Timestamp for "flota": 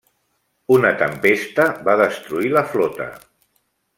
2.75-3.11